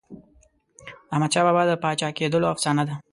د 0.03 0.03
احمدشاه 1.13 1.45
بابا 1.47 1.63
د 1.67 1.71
پاچا 1.83 2.09
کېدلو 2.17 2.51
افسانه 2.53 2.83
ده. 2.87 2.95